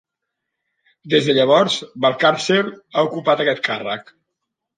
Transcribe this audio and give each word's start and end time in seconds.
Des 1.13 1.27
de 1.27 1.35
llavors, 1.39 1.75
Valcarcel 2.07 2.73
ha 2.73 3.05
ocupat 3.11 3.45
aquest 3.45 3.63
càrrec. 3.71 4.13